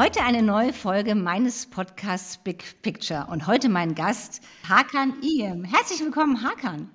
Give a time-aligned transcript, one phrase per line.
[0.00, 5.62] Heute eine neue Folge meines Podcasts Big Picture und heute mein Gast Hakan Iem.
[5.62, 6.88] Herzlich willkommen, Hakan.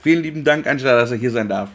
[0.00, 1.68] Vielen lieben Dank, Angela, dass ich hier sein darf.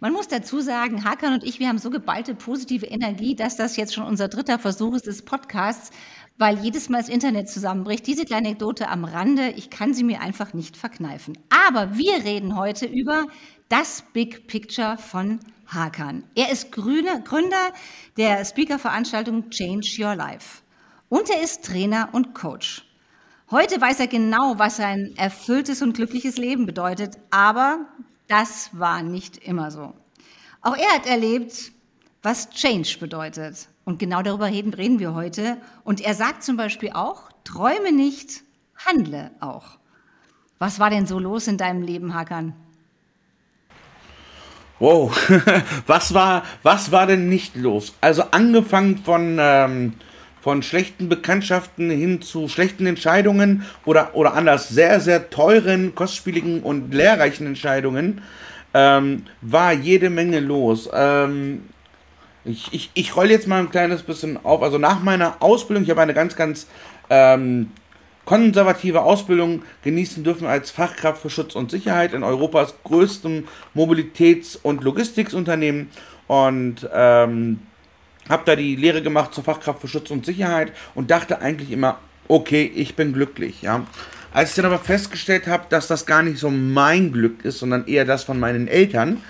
[0.00, 3.76] Man muss dazu sagen, Hakan und ich, wir haben so geballte positive Energie, dass das
[3.76, 5.92] jetzt schon unser dritter Versuch ist des Podcasts,
[6.36, 8.08] weil jedes Mal das Internet zusammenbricht.
[8.08, 11.38] Diese kleine Anekdote am Rande, ich kann sie mir einfach nicht verkneifen.
[11.68, 13.26] Aber wir reden heute über
[13.68, 15.55] das Big Picture von Hakan.
[16.34, 17.72] Er ist Gründer
[18.16, 20.62] der Speaker-Veranstaltung Change Your Life.
[21.08, 22.84] Und er ist Trainer und Coach.
[23.50, 27.86] Heute weiß er genau, was ein erfülltes und glückliches Leben bedeutet, aber
[28.26, 29.94] das war nicht immer so.
[30.62, 31.70] Auch er hat erlebt,
[32.22, 33.68] was Change bedeutet.
[33.84, 35.58] Und genau darüber reden wir heute.
[35.84, 38.42] Und er sagt zum Beispiel auch, träume nicht,
[38.84, 39.78] handle auch.
[40.58, 42.52] Was war denn so los in deinem Leben, Hakan?
[44.78, 45.10] Wow,
[45.86, 47.94] was war, was war denn nicht los?
[48.00, 49.94] Also angefangen von, ähm,
[50.42, 56.92] von schlechten Bekanntschaften hin zu schlechten Entscheidungen oder, oder anders, sehr, sehr teuren, kostspieligen und
[56.92, 58.20] lehrreichen Entscheidungen,
[58.74, 60.90] ähm, war jede Menge los.
[60.92, 61.62] Ähm,
[62.44, 64.62] ich, ich, ich roll jetzt mal ein kleines bisschen auf.
[64.62, 66.66] Also nach meiner Ausbildung, ich habe eine ganz, ganz
[67.08, 67.70] ähm,
[68.26, 74.84] konservative Ausbildung genießen dürfen als Fachkraft für Schutz und Sicherheit in Europas größtem Mobilitäts- und
[74.84, 75.88] Logistiksunternehmen
[76.26, 77.60] und ähm,
[78.28, 81.98] habe da die Lehre gemacht zur Fachkraft für Schutz und Sicherheit und dachte eigentlich immer,
[82.28, 83.86] okay, ich bin glücklich, ja.
[84.32, 87.86] Als ich dann aber festgestellt habe, dass das gar nicht so mein Glück ist, sondern
[87.86, 89.22] eher das von meinen Eltern,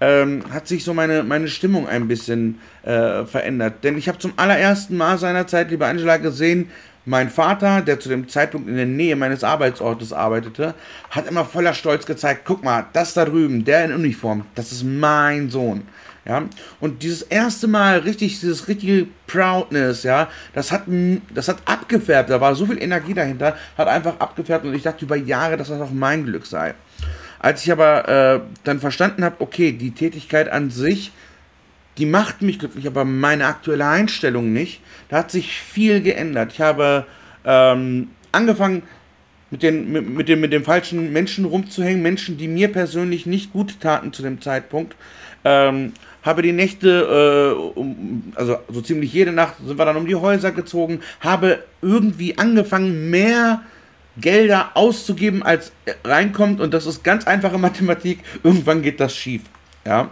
[0.00, 3.82] ähm, hat sich so meine, meine Stimmung ein bisschen äh, verändert.
[3.82, 6.70] Denn ich habe zum allerersten Mal seinerzeit, liebe Angela, gesehen,
[7.06, 10.74] mein Vater, der zu dem Zeitpunkt in der Nähe meines Arbeitsortes arbeitete,
[11.10, 14.82] hat immer voller Stolz gezeigt, guck mal, das da drüben, der in Uniform, das ist
[14.84, 15.82] mein Sohn.
[16.26, 16.42] Ja,
[16.80, 20.82] und dieses erste Mal richtig, dieses richtige Proudness, ja, das hat,
[21.32, 25.04] das hat abgefärbt, da war so viel Energie dahinter, hat einfach abgefärbt und ich dachte
[25.04, 26.74] über Jahre, dass das auch mein Glück sei.
[27.38, 31.12] Als ich aber äh, dann verstanden habe, okay, die Tätigkeit an sich
[31.98, 34.80] die macht mich glücklich, aber meine aktuelle Einstellung nicht.
[35.08, 36.52] Da hat sich viel geändert.
[36.52, 37.06] Ich habe
[37.44, 38.82] ähm, angefangen,
[39.50, 43.52] mit den, mit, mit, dem, mit den falschen Menschen rumzuhängen, Menschen, die mir persönlich nicht
[43.52, 44.96] gut taten zu dem Zeitpunkt.
[45.44, 45.92] Ähm,
[46.22, 50.16] habe die Nächte, äh, um, also so ziemlich jede Nacht sind wir dann um die
[50.16, 53.62] Häuser gezogen, habe irgendwie angefangen, mehr
[54.18, 55.72] Gelder auszugeben, als
[56.04, 56.60] reinkommt.
[56.60, 58.20] Und das ist ganz einfache Mathematik.
[58.42, 59.42] Irgendwann geht das schief.
[59.84, 60.10] Ja.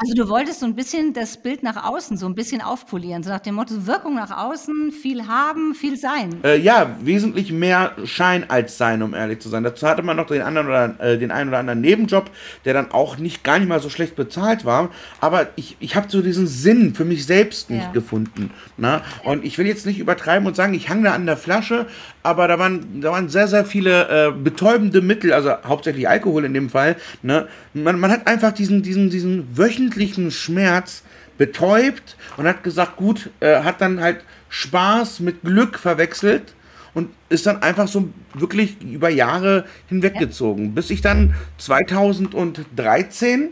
[0.00, 3.30] Also du wolltest so ein bisschen das Bild nach außen so ein bisschen aufpolieren, so
[3.30, 6.36] nach dem Motto Wirkung nach außen, viel haben, viel sein.
[6.44, 9.64] Äh, ja, wesentlich mehr Schein als Sein, um ehrlich zu sein.
[9.64, 12.30] Dazu hatte man noch den anderen oder äh, den einen oder anderen Nebenjob,
[12.64, 14.90] der dann auch nicht gar nicht mal so schlecht bezahlt war.
[15.20, 17.90] Aber ich, ich habe so diesen Sinn für mich selbst nicht ja.
[17.90, 18.52] gefunden.
[18.76, 19.02] Na?
[19.24, 21.86] Und ich will jetzt nicht übertreiben und sagen, ich hang da an der Flasche,
[22.28, 26.54] aber da waren, da waren sehr, sehr viele äh, betäubende Mittel, also hauptsächlich Alkohol in
[26.54, 26.96] dem Fall.
[27.22, 27.48] Ne?
[27.72, 31.02] Man, man hat einfach diesen, diesen, diesen wöchentlichen Schmerz
[31.38, 36.54] betäubt und hat gesagt, gut, äh, hat dann halt Spaß mit Glück verwechselt
[36.94, 40.74] und ist dann einfach so wirklich über Jahre hinweggezogen.
[40.74, 43.50] Bis ich dann 2013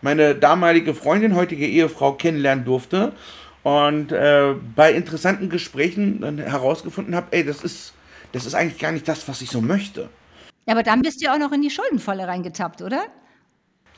[0.00, 3.12] meine damalige Freundin, heutige Ehefrau kennenlernen durfte
[3.62, 7.94] und äh, bei interessanten Gesprächen dann herausgefunden habe, ey, das ist,
[8.32, 10.08] das ist eigentlich gar nicht das, was ich so möchte.
[10.66, 13.04] Ja, aber dann bist du ja auch noch in die Schuldenfalle reingetappt, oder?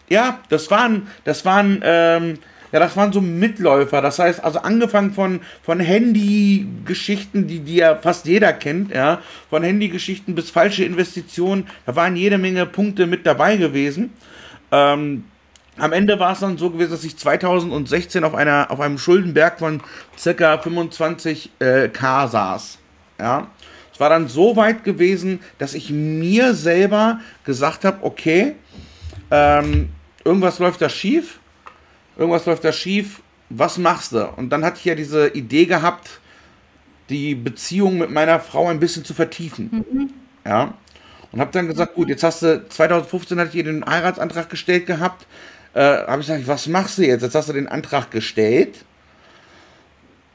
[0.08, 2.38] Ja, das waren, das waren, ähm,
[2.72, 4.02] ja, das waren so Mitläufer.
[4.02, 9.62] Das heißt, also angefangen von, von Handy-Geschichten, die, die ja fast jeder kennt, ja, von
[9.62, 14.12] Handy-Geschichten bis falsche Investitionen, da waren jede Menge Punkte mit dabei gewesen.
[14.72, 15.24] Ähm,
[15.76, 19.58] am Ende war es dann so gewesen, dass ich 2016 auf, einer, auf einem Schuldenberg
[19.58, 19.82] von
[20.16, 22.78] circa 25 äh, K saß.
[23.18, 23.48] Ja.
[23.94, 28.56] Es war dann so weit gewesen, dass ich mir selber gesagt habe, okay,
[29.30, 29.88] ähm,
[30.24, 31.38] irgendwas läuft da schief,
[32.18, 34.28] irgendwas läuft da schief, was machst du?
[34.36, 36.20] Und dann hatte ich ja diese Idee gehabt,
[37.08, 39.84] die Beziehung mit meiner Frau ein bisschen zu vertiefen.
[39.92, 40.10] Mhm.
[40.44, 40.74] Ja.
[41.30, 44.86] Und habe dann gesagt, gut, jetzt hast du, 2015 hatte ich ihr den Heiratsantrag gestellt
[44.86, 45.26] gehabt.
[45.74, 47.22] Äh, habe ich gesagt, was machst du jetzt?
[47.22, 48.84] Jetzt hast du den Antrag gestellt.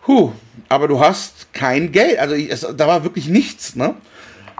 [0.01, 0.31] Puh,
[0.69, 2.19] aber du hast kein Geld.
[2.19, 3.96] Also es, da war wirklich nichts, ne?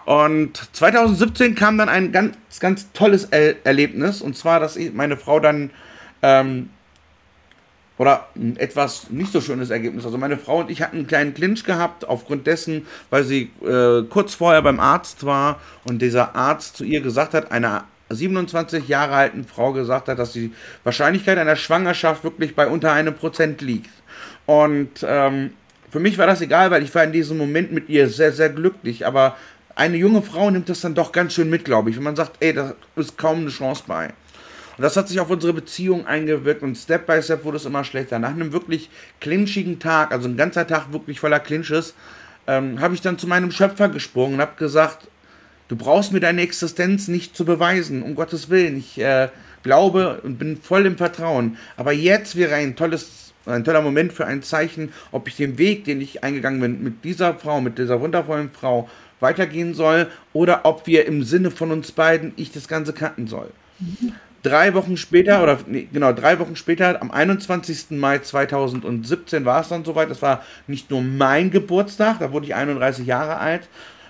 [0.06, 4.22] Und 2017 kam dann ein ganz, ganz tolles er Erlebnis.
[4.22, 5.70] Und zwar, dass meine Frau dann,
[6.24, 6.70] ähm,
[8.00, 10.06] oder ein etwas nicht so schönes Ergebnis.
[10.06, 14.04] Also meine Frau und ich hatten einen kleinen Clinch gehabt, aufgrund dessen, weil sie äh,
[14.10, 19.14] kurz vorher beim Arzt war und dieser Arzt zu ihr gesagt hat, einer 27 Jahre
[19.14, 20.54] alten Frau gesagt hat, dass die
[20.84, 23.92] Wahrscheinlichkeit einer Schwangerschaft wirklich bei unter einem Prozent liegt.
[24.50, 25.52] Und ähm,
[25.92, 28.50] für mich war das egal, weil ich war in diesem Moment mit ihr sehr, sehr
[28.50, 29.06] glücklich.
[29.06, 29.38] Aber
[29.76, 31.98] eine junge Frau nimmt das dann doch ganz schön mit, glaube ich.
[31.98, 34.06] Wenn man sagt, ey, da ist kaum eine Chance bei.
[34.08, 37.84] Und das hat sich auf unsere Beziehung eingewirkt und Step by Step wurde es immer
[37.84, 38.18] schlechter.
[38.18, 38.90] Nach einem wirklich
[39.22, 41.94] clinchigen Tag, also ein ganzer Tag wirklich voller Clinches,
[42.48, 45.10] ähm, habe ich dann zu meinem Schöpfer gesprungen und habe gesagt,
[45.68, 48.80] du brauchst mir deine Existenz nicht zu beweisen, um Gottes Willen.
[48.80, 49.30] Ich äh,
[49.62, 51.58] glaube und bin voll im Vertrauen.
[51.78, 55.86] Aber jetzt wäre ein tolles ein toller Moment für ein Zeichen, ob ich den Weg,
[55.86, 60.88] den ich eingegangen bin, mit dieser Frau, mit dieser wundervollen Frau weitergehen soll oder ob
[60.88, 63.52] wir im Sinne von uns beiden ich das Ganze cutten soll.
[64.42, 67.92] Drei Wochen später, oder nee, genau, drei Wochen später, am 21.
[67.92, 70.10] Mai 2017 war es dann soweit.
[70.10, 73.68] Das war nicht nur mein Geburtstag, da wurde ich 31 Jahre alt,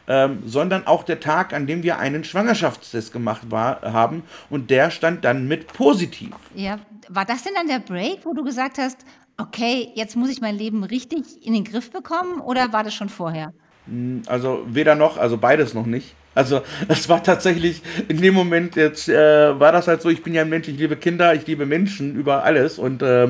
[0.08, 4.22] ähm, sondern auch der Tag, an dem wir einen Schwangerschaftstest gemacht war, haben.
[4.52, 6.30] Und der stand dann mit positiv.
[6.54, 8.98] Ja, war das denn dann der Break, wo du gesagt hast,
[9.40, 13.10] okay, jetzt muss ich mein Leben richtig in den Griff bekommen oder war das schon
[13.10, 13.54] vorher?
[13.88, 16.16] Hm, also weder noch, also beides noch nicht.
[16.36, 20.10] Also es war tatsächlich in dem Moment jetzt äh, war das halt so.
[20.10, 23.30] Ich bin ja ein Mensch, ich liebe Kinder, ich liebe Menschen über alles und äh,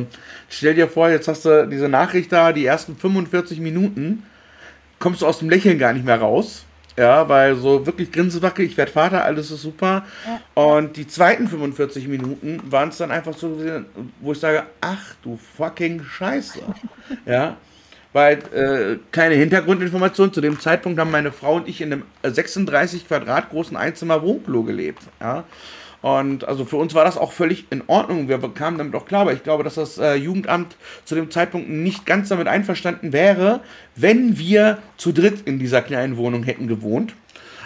[0.49, 4.23] stell dir vor, jetzt hast du diese Nachricht da, die ersten 45 Minuten
[4.99, 6.65] kommst du aus dem Lächeln gar nicht mehr raus.
[6.99, 10.05] Ja, weil so wirklich grinsewackel, ich werde Vater, alles ist super.
[10.25, 10.41] Ja.
[10.61, 13.57] Und die zweiten 45 Minuten waren es dann einfach so,
[14.19, 16.59] wo ich sage, ach du fucking Scheiße.
[17.25, 17.55] ja,
[18.11, 20.33] weil äh, keine Hintergrundinformation.
[20.33, 24.63] Zu dem Zeitpunkt haben meine Frau und ich in einem 36 Quadrat großen Einzimmer Wohnklo
[24.63, 25.03] gelebt.
[25.21, 25.45] Ja.
[26.01, 28.29] Und also für uns war das auch völlig in Ordnung.
[28.29, 31.69] Wir kamen damit auch klar, aber ich glaube, dass das äh, Jugendamt zu dem Zeitpunkt
[31.69, 33.59] nicht ganz damit einverstanden wäre,
[33.95, 37.13] wenn wir zu dritt in dieser kleinen Wohnung hätten gewohnt.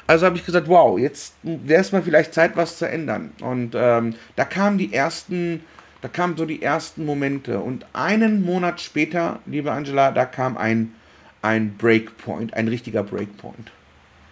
[0.07, 3.31] Also habe ich gesagt, wow, jetzt wäre es mal vielleicht Zeit, was zu ändern.
[3.41, 5.61] Und ähm, da kamen die ersten,
[6.01, 7.59] da kamen so die ersten Momente.
[7.59, 10.93] Und einen Monat später, liebe Angela, da kam ein,
[11.41, 13.71] ein Breakpoint, ein richtiger Breakpoint.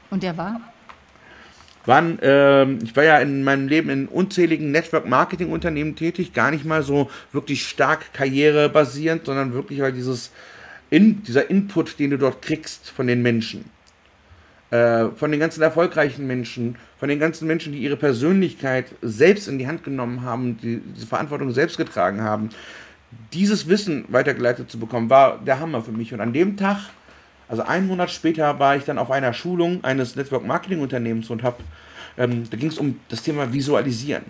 [0.09, 0.59] Und der war?
[1.85, 6.83] Waren, äh, ich war ja in meinem Leben in unzähligen Network-Marketing-Unternehmen tätig, gar nicht mal
[6.83, 10.31] so wirklich stark karrierebasierend, sondern wirklich weil dieses
[10.89, 13.65] in, dieser Input, den du dort kriegst von den Menschen,
[14.71, 19.57] äh, von den ganzen erfolgreichen Menschen, von den ganzen Menschen, die ihre Persönlichkeit selbst in
[19.57, 22.49] die Hand genommen haben, die diese Verantwortung selbst getragen haben,
[23.33, 26.13] dieses Wissen weitergeleitet zu bekommen, war der Hammer für mich.
[26.13, 26.77] Und an dem Tag
[27.51, 31.43] also einen Monat später war ich dann auf einer Schulung eines Network Marketing Unternehmens und
[31.43, 31.57] habe,
[32.17, 34.23] ähm, da ging es um das Thema Visualisieren.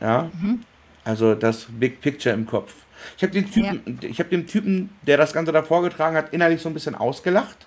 [0.00, 0.60] Ja, mhm.
[1.04, 2.72] also das Big Picture im Kopf.
[3.16, 4.08] Ich habe den Typen, ja.
[4.08, 7.66] ich habe dem Typen, der das Ganze da vorgetragen hat, innerlich so ein bisschen ausgelacht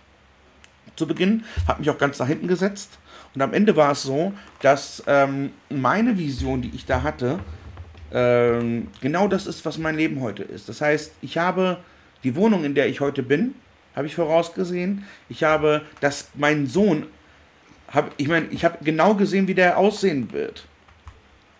[0.95, 2.97] zu Beginn, habe mich auch ganz nach hinten gesetzt
[3.33, 4.31] und am Ende war es so,
[4.61, 7.39] dass ähm, meine Vision, die ich da hatte,
[8.13, 10.69] ähm, genau das ist, was mein Leben heute ist.
[10.69, 11.79] Das heißt, ich habe
[12.23, 13.55] die Wohnung, in der ich heute bin,
[13.95, 15.05] habe ich vorausgesehen.
[15.29, 17.07] Ich habe, dass mein Sohn,
[17.91, 20.65] hab, ich meine, ich habe genau gesehen, wie der aussehen wird.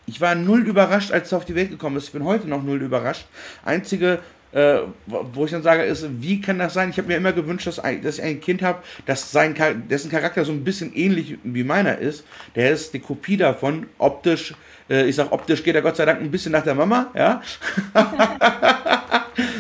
[0.08, 2.06] Ich war null überrascht, als er auf die Welt gekommen ist.
[2.06, 3.26] Ich bin heute noch null überrascht.
[3.64, 4.20] Einzige,
[4.52, 6.90] äh, wo ich dann sage, ist, wie kann das sein?
[6.90, 9.56] Ich habe mir immer gewünscht, dass, dass ich ein Kind habe, dass sein,
[9.90, 12.24] dessen Charakter so ein bisschen ähnlich wie meiner ist.
[12.56, 14.54] Der ist die Kopie davon, optisch.
[14.90, 17.42] Äh, ich sage, optisch geht er Gott sei Dank ein bisschen nach der Mama, ja.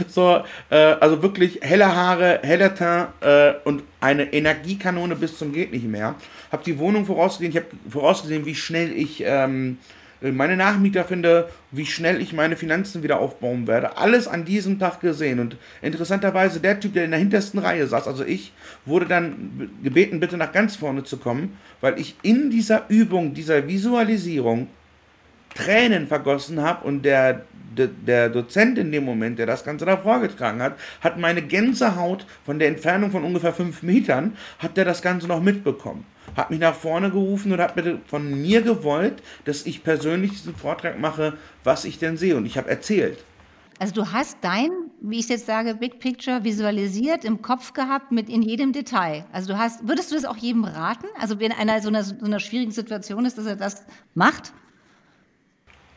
[0.08, 5.72] so, äh, also wirklich helle Haare, heller Teint äh, und eine Energiekanone bis zum geht
[5.72, 6.16] nicht mehr.
[6.52, 9.78] Habe die Wohnung vorausgesehen, ich habe vorausgesehen, wie schnell ich ähm,
[10.22, 13.98] meine Nachmieter finde, wie schnell ich meine Finanzen wieder aufbauen werde.
[13.98, 15.40] Alles an diesem Tag gesehen.
[15.40, 18.54] Und interessanterweise, der Typ, der in der hintersten Reihe saß, also ich,
[18.86, 23.68] wurde dann gebeten, bitte nach ganz vorne zu kommen, weil ich in dieser Übung, dieser
[23.68, 24.68] Visualisierung
[25.56, 27.46] Tränen vergossen habe und der
[27.78, 32.60] der Dozent in dem Moment, der das Ganze da vorgetragen hat, hat meine Gänsehaut von
[32.60, 36.06] der Entfernung von ungefähr fünf Metern, hat der das Ganze noch mitbekommen.
[36.36, 40.56] Hat mich nach vorne gerufen und hat bitte von mir gewollt, dass ich persönlich diesen
[40.56, 41.34] Vortrag mache,
[41.64, 42.36] was ich denn sehe.
[42.36, 43.24] Und ich habe erzählt.
[43.78, 44.70] Also du hast dein,
[45.02, 49.26] wie ich jetzt sage, Big Picture visualisiert im Kopf gehabt mit in jedem Detail.
[49.34, 51.08] Also du hast, würdest du das auch jedem raten?
[51.20, 54.54] Also wenn einer so einer, so einer schwierigen Situation ist, dass er das macht?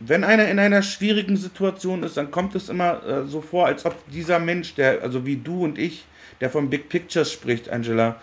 [0.00, 3.84] Wenn einer in einer schwierigen Situation ist, dann kommt es immer äh, so vor, als
[3.84, 6.04] ob dieser Mensch, der, also wie du und ich,
[6.40, 8.20] der von Big Pictures spricht, Angela,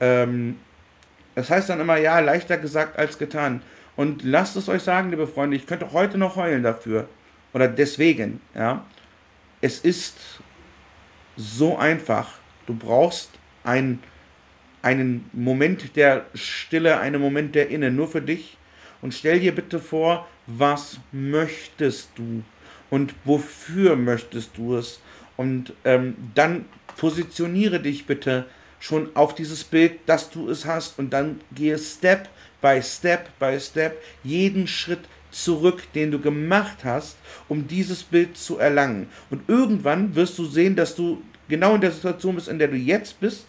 [0.00, 0.56] ähm,
[1.34, 3.62] das heißt dann immer, ja, leichter gesagt als getan.
[3.94, 7.08] Und lasst es euch sagen, liebe Freunde, ich könnte heute noch heulen dafür.
[7.52, 8.84] Oder deswegen, ja.
[9.60, 10.16] Es ist
[11.36, 12.34] so einfach.
[12.66, 13.30] Du brauchst
[13.64, 14.00] ein,
[14.82, 18.56] einen Moment der Stille, einen Moment der Inne, nur für dich.
[19.00, 22.42] Und stell dir bitte vor, was möchtest du
[22.90, 25.00] und wofür möchtest du es.
[25.36, 26.64] Und ähm, dann
[26.96, 28.46] positioniere dich bitte
[28.80, 32.28] schon auf dieses Bild, dass du es hast und dann gehe Step
[32.60, 35.00] by Step by Step jeden Schritt
[35.30, 37.16] zurück, den du gemacht hast,
[37.48, 39.08] um dieses Bild zu erlangen.
[39.30, 42.76] Und irgendwann wirst du sehen, dass du genau in der Situation bist, in der du
[42.76, 43.46] jetzt bist.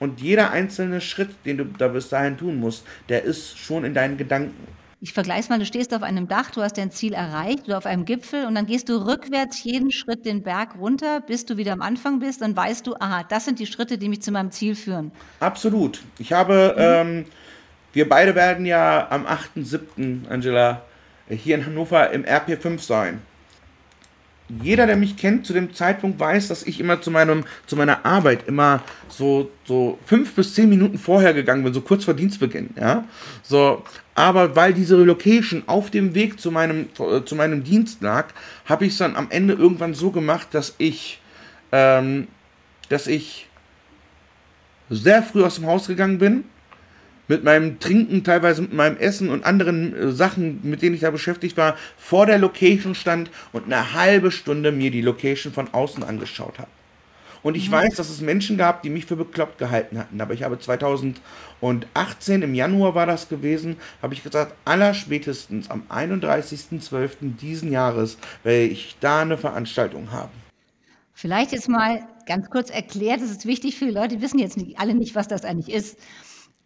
[0.00, 3.94] Und jeder einzelne Schritt, den du da bis dahin tun musst, der ist schon in
[3.94, 4.66] deinen Gedanken.
[5.04, 7.86] Ich vergleiche mal, du stehst auf einem Dach, du hast dein Ziel erreicht, du auf
[7.86, 11.72] einem Gipfel und dann gehst du rückwärts jeden Schritt den Berg runter, bis du wieder
[11.72, 14.52] am Anfang bist, dann weißt du, aha, das sind die Schritte, die mich zu meinem
[14.52, 15.10] Ziel führen.
[15.40, 16.00] Absolut.
[16.20, 16.82] Ich habe, mhm.
[17.18, 17.24] ähm,
[17.92, 20.82] wir beide werden ja am 8.7., Angela,
[21.28, 23.22] hier in Hannover im RP5 sein
[24.48, 28.04] jeder, der mich kennt, zu dem Zeitpunkt weiß, dass ich immer zu, meinem, zu meiner
[28.04, 32.70] Arbeit immer so, so fünf bis zehn Minuten vorher gegangen bin, so kurz vor Dienstbeginn,
[32.78, 33.04] ja.
[33.42, 33.82] So,
[34.14, 36.88] aber weil diese Location auf dem Weg zu meinem,
[37.24, 38.28] zu meinem Dienst lag,
[38.66, 41.20] habe ich es dann am Ende irgendwann so gemacht, dass ich,
[41.70, 42.28] ähm,
[42.88, 43.48] dass ich
[44.90, 46.44] sehr früh aus dem Haus gegangen bin,
[47.32, 51.10] mit meinem Trinken, teilweise mit meinem Essen und anderen äh, Sachen, mit denen ich da
[51.10, 56.02] beschäftigt war, vor der Location stand und eine halbe Stunde mir die Location von außen
[56.02, 56.68] angeschaut habe.
[57.42, 57.72] Und ich mhm.
[57.72, 60.20] weiß, dass es Menschen gab, die mich für bekloppt gehalten hatten.
[60.20, 67.36] Aber ich habe 2018, im Januar war das gewesen, habe ich gesagt, allerspätestens am 31.12.
[67.40, 70.32] diesen Jahres werde ich da eine Veranstaltung haben.
[71.14, 74.58] Vielleicht jetzt mal ganz kurz erklärt, das ist wichtig für die Leute, die wissen jetzt
[74.58, 75.96] nicht, alle nicht, was das eigentlich ist.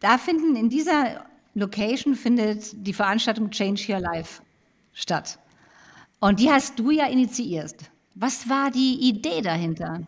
[0.00, 1.24] Da finden in dieser
[1.54, 4.42] Location findet die Veranstaltung Change Your Life
[4.92, 5.38] statt.
[6.20, 7.74] Und die hast du ja initiiert.
[8.14, 10.02] Was war die Idee dahinter?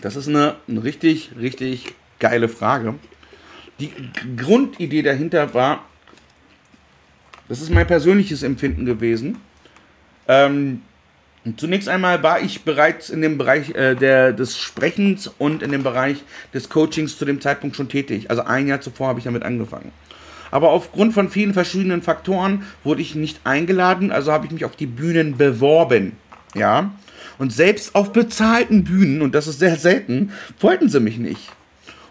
[0.00, 2.94] Das ist eine, eine richtig, richtig geile Frage.
[3.78, 3.92] Die
[4.36, 5.84] Grundidee dahinter war,
[7.48, 9.38] das ist mein persönliches Empfinden gewesen.
[10.26, 10.82] Ähm,
[11.56, 15.82] Zunächst einmal war ich bereits in dem Bereich äh, der, des Sprechens und in dem
[15.82, 16.24] Bereich
[16.54, 18.30] des Coachings zu dem Zeitpunkt schon tätig.
[18.30, 19.92] Also ein Jahr zuvor habe ich damit angefangen.
[20.50, 24.76] Aber aufgrund von vielen verschiedenen Faktoren wurde ich nicht eingeladen, also habe ich mich auf
[24.76, 26.12] die Bühnen beworben.
[26.54, 26.92] Ja.
[27.38, 31.50] Und selbst auf bezahlten Bühnen, und das ist sehr selten, wollten sie mich nicht.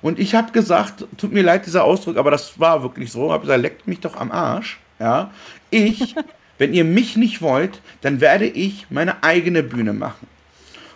[0.01, 3.43] Und ich habe gesagt, tut mir leid dieser Ausdruck, aber das war wirklich so, habe
[3.43, 4.77] gesagt, leckt mich doch am Arsch.
[4.99, 5.31] Ja.
[5.69, 6.13] Ich
[6.57, 10.27] wenn ihr mich nicht wollt, dann werde ich meine eigene Bühne machen.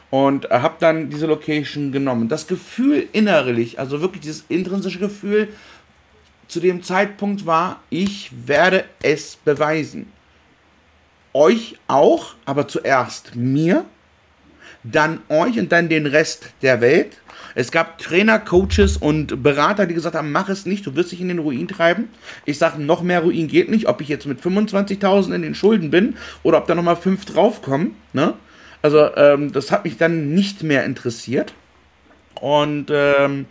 [0.10, 2.30] Und habe dann diese Location genommen.
[2.30, 5.50] Das Gefühl innerlich, also wirklich dieses intrinsische Gefühl
[6.48, 10.12] zu dem Zeitpunkt war, ich werde es beweisen.
[11.34, 13.86] Euch auch, aber zuerst mir,
[14.84, 17.18] dann euch und dann den Rest der Welt.
[17.56, 21.22] Es gab Trainer, Coaches und Berater, die gesagt haben, mach es nicht, du wirst dich
[21.22, 22.10] in den Ruin treiben.
[22.46, 25.92] Ich sage, noch mehr Ruin geht nicht, ob ich jetzt mit 25.000 in den Schulden
[25.92, 27.96] bin oder ob da nochmal 5 draufkommen.
[28.14, 28.34] Ne?
[28.82, 31.54] Also ähm, das hat mich dann nicht mehr interessiert.
[32.40, 33.46] Und ähm,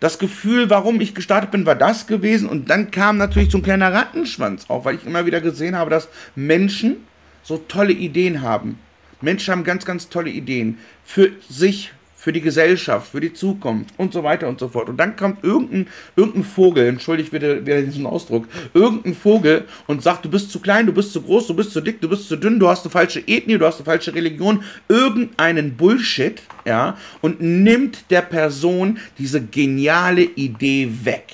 [0.00, 2.48] das Gefühl, warum ich gestartet bin, war das gewesen.
[2.48, 5.90] Und dann kam natürlich so ein kleiner Rattenschwanz auf, weil ich immer wieder gesehen habe,
[5.90, 6.96] dass Menschen
[7.42, 8.78] so tolle Ideen haben.
[9.20, 14.12] Menschen haben ganz, ganz tolle Ideen für sich, für die Gesellschaft, für die Zukunft und
[14.12, 14.88] so weiter und so fort.
[14.88, 20.24] Und dann kommt irgendein, irgendein Vogel, entschuldigt wieder, wieder diesen Ausdruck, irgendein Vogel und sagt,
[20.24, 22.34] du bist zu klein, du bist zu groß, du bist zu dick, du bist zu
[22.34, 27.40] dünn, du hast eine falsche Ethnie, du hast eine falsche Religion, irgendeinen Bullshit, ja, und
[27.40, 31.26] nimmt der Person diese geniale Idee weg.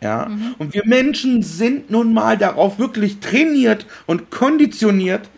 [0.00, 0.26] Ja?
[0.26, 0.54] Mhm.
[0.56, 5.28] Und wir Menschen sind nun mal darauf wirklich trainiert und konditioniert,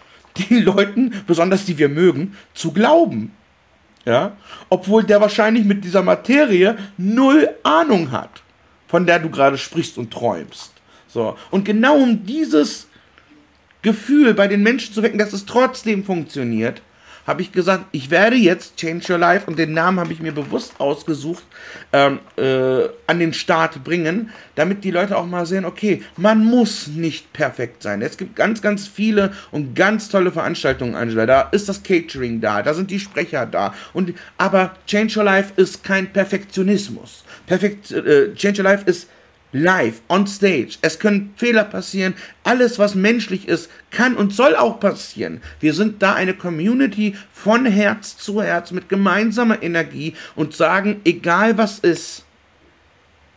[0.49, 3.33] den Leuten, besonders die wir mögen, zu glauben
[4.07, 4.37] ja,
[4.71, 8.43] obwohl der wahrscheinlich mit dieser Materie null Ahnung hat,
[8.87, 10.73] von der du gerade sprichst und träumst.
[11.09, 11.37] So.
[11.51, 12.87] Und genau um dieses
[13.83, 16.83] Gefühl bei den Menschen zu wecken, dass es trotzdem funktioniert,
[17.27, 20.33] habe ich gesagt, ich werde jetzt Change Your Life und den Namen habe ich mir
[20.33, 21.45] bewusst ausgesucht,
[21.93, 26.87] ähm, äh, an den Start bringen, damit die Leute auch mal sehen, okay, man muss
[26.87, 28.03] nicht perfekt sein.
[28.03, 31.27] Es gibt ganz, ganz viele und ganz tolle Veranstaltungen, Angela.
[31.27, 33.75] Da ist das Catering da, da sind die Sprecher da.
[33.93, 37.25] Und, aber Change Your Life ist kein Perfektionismus.
[37.47, 39.09] Perfekt, äh, Change Your Life ist
[39.63, 40.79] live, on stage.
[40.83, 42.15] Es können Fehler passieren.
[42.45, 45.41] Alles, was menschlich ist, kann und soll auch passieren.
[45.61, 51.59] Wir sind da eine Community von Herz zu Herz mit gemeinsamer Energie und sagen, egal
[51.59, 52.25] was ist,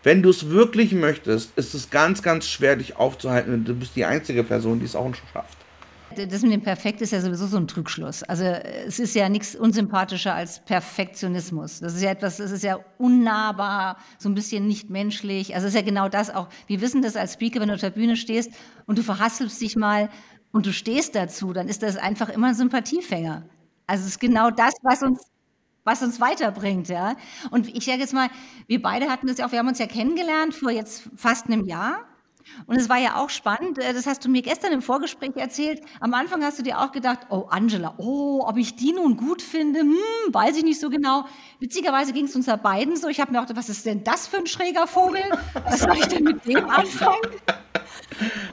[0.03, 3.53] wenn du es wirklich möchtest, ist es ganz, ganz schwer, dich aufzuhalten.
[3.53, 5.58] Und du bist die einzige Person, die es auch schon schafft.
[6.27, 8.23] Das mit dem Perfekt ist ja sowieso so ein Trugschluss.
[8.23, 11.79] Also es ist ja nichts unsympathischer als Perfektionismus.
[11.79, 15.55] Das ist ja etwas, das ist ja unnahbar, so ein bisschen nicht menschlich.
[15.55, 16.49] Also es ist ja genau das auch.
[16.67, 18.51] Wir wissen das als Speaker, wenn du auf der Bühne stehst
[18.85, 20.09] und du verhasselst dich mal
[20.51, 23.43] und du stehst dazu, dann ist das einfach immer ein Sympathiefänger.
[23.87, 25.25] Also es ist genau das, was uns
[25.85, 27.15] was uns weiterbringt, ja.
[27.51, 28.29] Und ich sage jetzt mal,
[28.67, 31.65] wir beide hatten das ja auch, wir haben uns ja kennengelernt vor jetzt fast einem
[31.65, 32.05] Jahr.
[32.67, 35.81] Und es war ja auch spannend, äh, das hast du mir gestern im Vorgespräch erzählt.
[35.99, 39.41] Am Anfang hast du dir auch gedacht, oh Angela, oh, ob ich die nun gut
[39.41, 39.97] finde, hm,
[40.31, 41.25] weiß ich nicht so genau.
[41.59, 43.07] Witzigerweise ging es uns ja beiden so.
[43.07, 45.23] Ich habe mir auch gedacht, was ist denn das für ein schräger Vogel?
[45.65, 47.21] Was soll ich denn mit dem anfangen?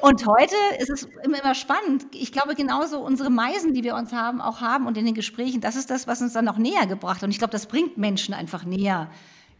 [0.00, 2.06] Und heute ist es immer, spannend.
[2.12, 5.60] Ich glaube, genauso unsere Meisen, die wir uns haben, auch haben und in den Gesprächen,
[5.60, 7.22] das ist das, was uns dann noch näher gebracht.
[7.22, 9.10] Und ich glaube, das bringt Menschen einfach näher.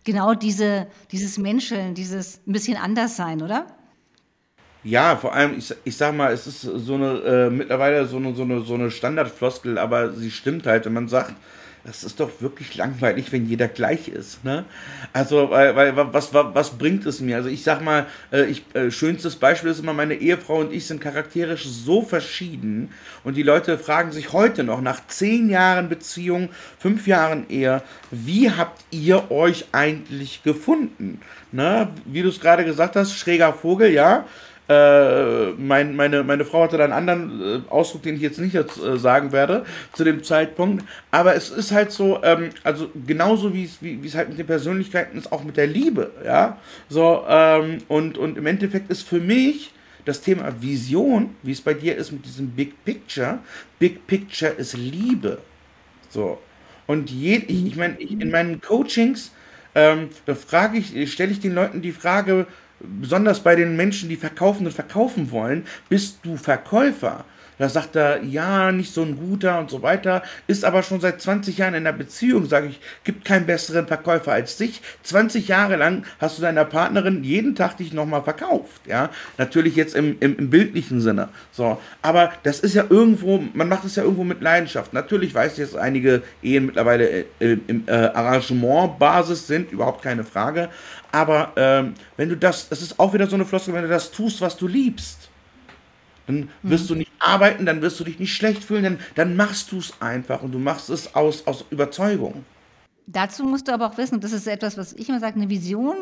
[0.05, 3.66] Genau diese, dieses Menscheln, dieses ein bisschen anders sein, oder?
[4.87, 8.33] Ja, vor allem, ich, ich sag mal, es ist so eine, äh, mittlerweile so eine,
[8.37, 11.35] so, eine, so eine Standardfloskel, aber sie stimmt halt, wenn man sagt,
[11.85, 14.45] das ist doch wirklich langweilig, wenn jeder gleich ist.
[14.45, 14.64] Ne?
[15.12, 17.35] Also, weil, weil was, was, was bringt es mir?
[17.35, 20.87] Also ich sag mal, äh, ich, äh, schönstes Beispiel ist immer, meine Ehefrau und ich
[20.87, 22.90] sind charakterisch so verschieden
[23.25, 28.52] und die Leute fragen sich heute noch, nach zehn Jahren Beziehung, fünf Jahren Ehe, wie
[28.52, 31.21] habt ihr euch eigentlich gefunden?
[31.50, 31.88] Ne?
[32.05, 34.26] Wie du es gerade gesagt hast, schräger Vogel, ja.
[34.69, 38.55] Äh, mein, meine, meine Frau hatte da einen anderen äh, Ausdruck, den ich jetzt nicht
[38.55, 40.85] jetzt, äh, sagen werde zu dem Zeitpunkt.
[41.13, 43.69] Aber es ist halt so, ähm, also genauso wie
[44.05, 46.59] es halt mit den Persönlichkeiten ist, auch mit der Liebe, ja.
[46.89, 49.73] So, ähm, und, und im Endeffekt ist für mich
[50.05, 53.39] das Thema Vision, wie es bei dir ist mit diesem Big Picture,
[53.79, 55.39] Big Picture ist Liebe.
[56.09, 56.39] So.
[56.87, 59.33] Und je, ich, ich meine, in meinen Coachings,
[59.75, 62.47] ähm, da frage ich, stelle ich den Leuten die Frage,
[62.80, 67.25] besonders bei den Menschen, die verkaufen und verkaufen wollen, bist du Verkäufer.
[67.59, 71.23] Da sagt er, ja, nicht so ein guter und so weiter, ist aber schon seit
[71.23, 74.83] 20 Jahren in einer Beziehung, sage ich, gibt keinen besseren Verkäufer als dich.
[75.04, 79.11] 20 Jahre lang hast du deiner Partnerin jeden Tag dich nochmal verkauft, ja.
[79.38, 81.80] Natürlich jetzt im, im, im, bildlichen Sinne, so.
[82.02, 84.93] Aber das ist ja irgendwo, man macht es ja irgendwo mit Leidenschaft.
[84.93, 90.69] Natürlich weiß ich, dass einige Ehen mittlerweile äh, im äh, Arrangementbasis sind, überhaupt keine Frage.
[91.17, 94.11] Aber ähm, wenn du das, das ist auch wieder so eine Floskel, wenn du das
[94.11, 95.31] tust, was du liebst,
[96.26, 96.89] dann wirst mhm.
[96.89, 99.95] du nicht arbeiten, dann wirst du dich nicht schlecht fühlen, dann, dann machst du es
[100.02, 102.45] einfach und du machst es aus, aus Überzeugung.
[103.07, 105.97] Dazu musst du aber auch wissen, das ist etwas, was ich immer sage, eine Vision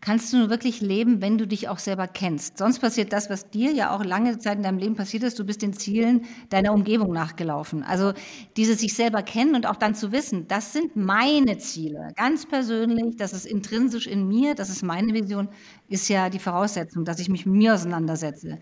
[0.00, 2.58] kannst du nur wirklich leben, wenn du dich auch selber kennst.
[2.58, 5.44] Sonst passiert das, was dir ja auch lange Zeit in deinem Leben passiert ist, du
[5.44, 7.82] bist den Zielen deiner Umgebung nachgelaufen.
[7.82, 8.12] Also
[8.56, 13.16] dieses sich selber kennen und auch dann zu wissen, das sind meine Ziele, ganz persönlich,
[13.16, 15.48] das ist intrinsisch in mir, das ist meine Vision,
[15.88, 18.58] ist ja die Voraussetzung, dass ich mich mit mir auseinandersetze.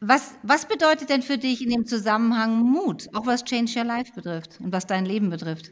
[0.00, 4.12] Was, was bedeutet denn für dich in dem Zusammenhang Mut, auch was Change Your Life
[4.14, 5.70] betrifft und was dein Leben betrifft?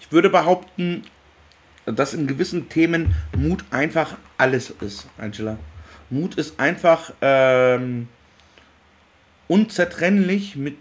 [0.00, 1.02] Ich würde behaupten,
[1.86, 5.58] dass in gewissen Themen Mut einfach alles ist, Angela.
[6.10, 8.08] Mut ist einfach ähm,
[9.48, 10.76] unzertrennlich mit,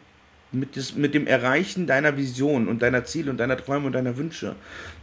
[0.51, 4.17] mit, des, mit dem Erreichen deiner Vision und deiner Ziele und deiner Träume und deiner
[4.17, 4.55] Wünsche.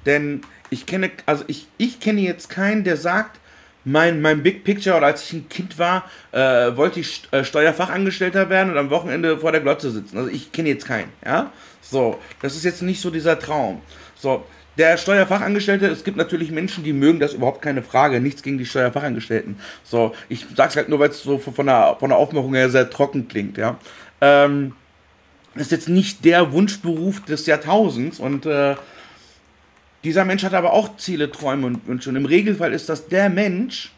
[0.06, 3.40] Denn ich kenne, also ich, ich kenne jetzt keinen, der sagt,
[3.84, 8.50] mein, mein Big Picture oder als ich ein Kind war, äh, wollte ich äh, Steuerfachangestellter
[8.50, 10.18] werden und am Wochenende vor der Glotze sitzen.
[10.18, 11.52] Also ich kenne jetzt keinen, ja.
[11.80, 13.80] So, das ist jetzt nicht so dieser Traum.
[14.14, 14.44] So,
[14.78, 18.20] der Steuerfachangestellte, es gibt natürlich Menschen, die mögen das überhaupt keine Frage.
[18.20, 19.56] Nichts gegen die Steuerfachangestellten.
[19.82, 22.88] So, ich sag's halt nur, weil es so von der, von der Aufmachung her sehr
[22.88, 23.78] trocken klingt, ja.
[24.20, 24.72] Ähm,
[25.54, 28.76] ist jetzt nicht der Wunschberuf des Jahrtausends und äh,
[30.04, 32.10] dieser Mensch hat aber auch Ziele, Träume und Wünsche.
[32.10, 33.92] Und im Regelfall ist das der Mensch,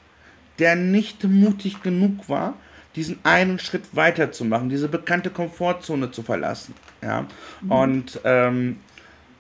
[0.59, 2.55] der nicht mutig genug war,
[2.97, 6.75] diesen einen Schritt weiterzumachen, diese bekannte Komfortzone zu verlassen.
[7.03, 7.27] Ja?
[7.61, 7.71] Mhm.
[7.71, 8.77] Und ähm,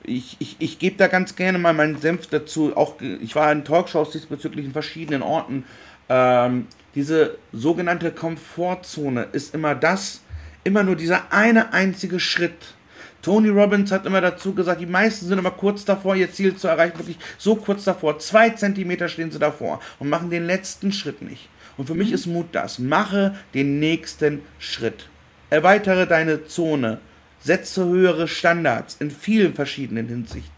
[0.05, 2.77] ich, ich, ich gebe da ganz gerne mal meinen Senf dazu.
[2.77, 5.65] Auch ich war in Talkshows diesbezüglich in verschiedenen Orten.
[6.09, 10.23] Ähm, diese sogenannte Komfortzone ist immer das,
[10.65, 12.75] immer nur dieser eine einzige Schritt.
[13.23, 16.69] Tony Robbins hat immer dazu gesagt, die meisten sind immer kurz davor, ihr Ziel zu
[16.69, 18.19] erreichen, wirklich so kurz davor.
[18.19, 21.49] Zwei Zentimeter stehen sie davor und machen den letzten Schritt nicht.
[21.77, 22.79] Und für mich ist Mut das.
[22.79, 25.09] Mache den nächsten Schritt.
[25.51, 26.99] Erweitere deine Zone
[27.41, 30.53] setze höhere Standards in vielen verschiedenen Hinsichten.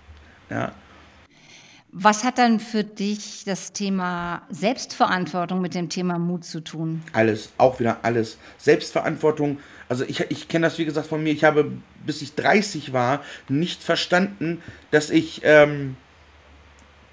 [0.50, 0.72] Ja.
[1.94, 7.02] Was hat dann für dich das Thema Selbstverantwortung mit dem Thema Mut zu tun?
[7.12, 8.38] Alles, auch wieder alles.
[8.56, 9.58] Selbstverantwortung,
[9.90, 11.70] also ich, ich kenne das wie gesagt von mir, ich habe
[12.06, 15.96] bis ich 30 war nicht verstanden, dass ich ähm,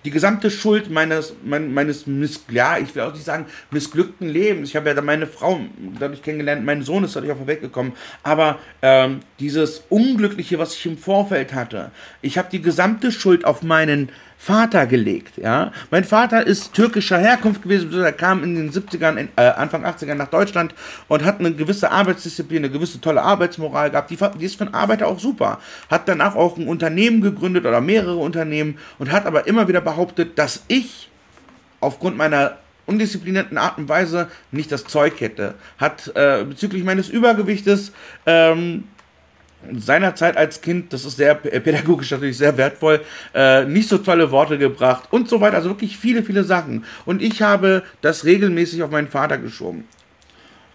[0.06, 4.70] die gesamte Schuld meines, mein, meines Miss, ja, ich will auch nicht sagen, missglückten Lebens.
[4.70, 5.60] Ich habe ja meine Frau
[6.00, 7.94] dadurch kennengelernt, mein Sohn ist dadurch auf den.
[8.24, 13.62] Aber ähm, dieses Unglückliche, was ich im Vorfeld hatte, ich habe die gesamte Schuld auf
[13.62, 14.10] meinen
[14.41, 15.38] Vater gelegt.
[15.38, 15.73] Ja?
[15.91, 20.30] Mein Vater ist türkischer Herkunft gewesen, er kam in den 70ern, äh, Anfang 80ern nach
[20.30, 20.73] Deutschland
[21.10, 24.10] und hat eine gewisse Arbeitsdisziplin, eine gewisse tolle Arbeitsmoral gehabt.
[24.10, 25.60] Die, die ist für einen Arbeiter auch super.
[25.89, 30.39] Hat danach auch ein Unternehmen gegründet oder mehrere Unternehmen und hat aber immer wieder behauptet,
[30.39, 31.10] dass ich
[31.82, 35.56] aufgrund meiner undisziplinierten Art und Weise nicht das Zeug hätte.
[35.78, 37.91] Hat äh, bezüglich meines Übergewichtes
[38.25, 38.86] ähm,
[39.78, 43.02] seinerzeit als Kind, das ist sehr pädagogisch natürlich sehr wertvoll,
[43.34, 45.58] äh, nicht so tolle Worte gebracht und so weiter.
[45.58, 46.86] Also wirklich viele, viele Sachen.
[47.06, 49.86] Und ich habe das regelmäßig auf meinen Vater geschoben.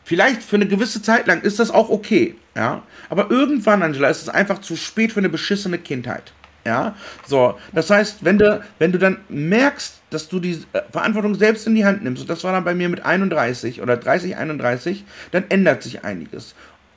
[0.05, 2.83] Vielleicht für eine gewisse Zeit lang ist das auch okay, ja.
[3.09, 6.35] Aber irgendwann, Angela, ist es einfach zu spät für eine beschissene Kindheit.
[6.66, 6.94] Ja,
[7.27, 7.59] so.
[7.73, 11.75] Das heißt, wenn du, wenn du dann merkst, dass du die äh, Verantwortung selbst in
[11.75, 15.44] die Hand nimmst, und das war dann bei mir mit 31 oder 30, 31, dann
[15.49, 16.55] ändert sich einiges.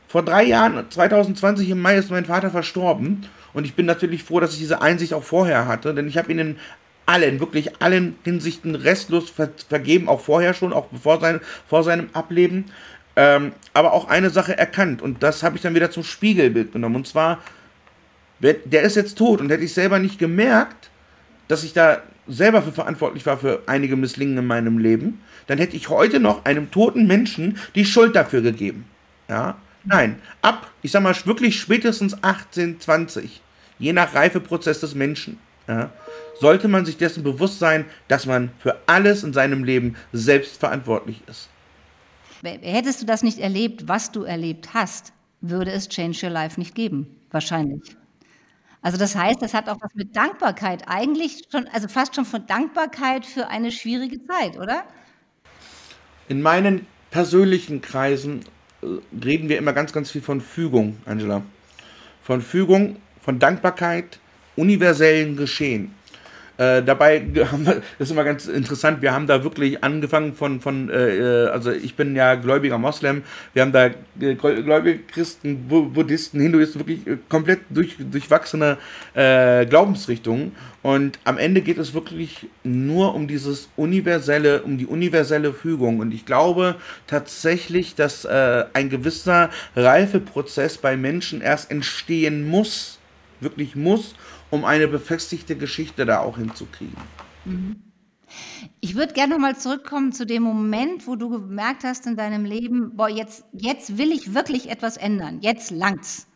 [0.07, 3.25] Vor drei Jahren, 2020 im Mai, ist mein Vater verstorben.
[3.53, 6.31] Und ich bin natürlich froh, dass ich diese Einsicht auch vorher hatte, denn ich habe
[6.31, 6.55] ihn in
[7.07, 12.09] allen, wirklich allen Hinsichten restlos ver vergeben, auch vorher schon, auch bevor sein, vor seinem
[12.13, 12.65] Ableben.
[13.15, 16.97] Ähm, aber auch eine Sache erkannt und das habe ich dann wieder zum Spiegelbild genommen.
[16.97, 17.39] Und zwar,
[18.39, 20.91] der ist jetzt tot und hätte ich selber nicht gemerkt,
[21.47, 25.75] dass ich da selber für verantwortlich war für einige Misslingen in meinem Leben, dann hätte
[25.75, 28.85] ich heute noch einem toten Menschen die Schuld dafür gegeben.
[29.29, 33.41] Ja, Nein, ab, ich sag mal wirklich spätestens 18, 20,
[33.79, 35.91] je nach Reifeprozess des Menschen, ja,
[36.39, 41.21] sollte man sich dessen bewusst sein, dass man für alles in seinem Leben selbst verantwortlich
[41.27, 41.49] ist.
[42.43, 46.75] Hättest du das nicht erlebt, was du erlebt hast, würde es Change Your Life nicht
[46.75, 47.07] geben.
[47.31, 47.95] Wahrscheinlich.
[48.81, 52.45] Also das heißt, das hat auch was mit Dankbarkeit eigentlich schon, also fast schon von
[52.45, 54.85] Dankbarkeit für eine schwierige Zeit, oder?
[56.29, 58.45] In meinen persönlichen Kreisen
[58.83, 61.41] reden wir immer ganz, ganz viel von Fügung, Angela.
[62.23, 64.19] Von Fügung, von Dankbarkeit,
[64.55, 65.93] universellen Geschehen.
[66.57, 67.19] Äh, dabei
[67.51, 71.17] haben wir, das ist immer ganz interessant, wir haben da wirklich angefangen von, von äh,
[71.17, 73.85] äh also ich bin ja gläubiger Moslem, wir haben da
[74.19, 78.77] äh, gläubige Christen, Buddhisten, Hinduisten, wirklich äh, komplett durch, durchwachsene
[79.13, 80.53] äh, Glaubensrichtungen.
[80.81, 85.99] Und am Ende geht es wirklich nur um dieses universelle, um die universelle Fügung.
[85.99, 86.75] Und ich glaube
[87.07, 92.99] tatsächlich, dass ein gewisser Reifeprozess bei Menschen erst entstehen muss,
[93.41, 94.15] wirklich muss,
[94.49, 96.97] um eine befestigte Geschichte da auch hinzukriegen.
[97.45, 97.77] Mhm.
[98.81, 102.45] Ich würde gerne noch mal zurückkommen zu dem Moment, wo du gemerkt hast in deinem
[102.45, 106.27] Leben, boah, jetzt, jetzt will ich wirklich etwas ändern, jetzt langt's.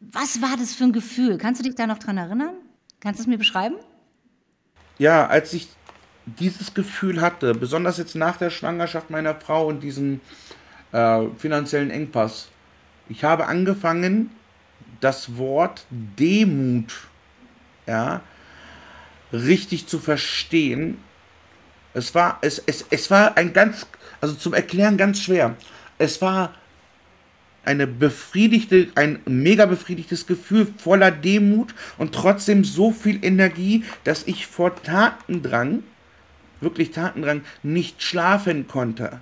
[0.00, 1.38] Was war das für ein Gefühl?
[1.38, 2.54] Kannst du dich da noch dran erinnern?
[2.98, 3.76] Kannst du es mir beschreiben?
[4.98, 5.68] Ja, als ich
[6.26, 10.20] dieses Gefühl hatte, besonders jetzt nach der Schwangerschaft meiner Frau und diesem
[10.92, 12.48] äh, finanziellen Engpass,
[13.08, 14.30] ich habe angefangen,
[15.02, 16.92] das Wort Demut
[17.86, 18.22] ja,
[19.32, 20.96] richtig zu verstehen.
[21.92, 23.86] Es war, es, es, es war ein ganz,
[24.20, 25.56] also zum Erklären ganz schwer.
[25.98, 26.54] Es war
[27.64, 34.46] eine befriedigte, ein mega befriedigtes Gefühl voller Demut und trotzdem so viel Energie, dass ich
[34.46, 35.82] vor Tatendrang,
[36.60, 39.20] wirklich Tatendrang, nicht schlafen konnte.